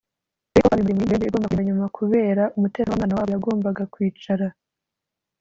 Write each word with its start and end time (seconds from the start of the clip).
ariko 0.51 0.59
twabimuriye 0.67 0.95
mu 0.95 0.99
yindi 0.99 1.09
ndege 1.09 1.25
igomba 1.27 1.47
kugenda 1.47 1.65
nyuma 1.67 1.85
kubera 1.97 2.43
umutekano 2.57 2.89
w’aho 2.93 2.95
umwana 2.97 3.15
wabo 3.17 3.31
yagombaga 3.35 3.83
kwicara 3.93 4.45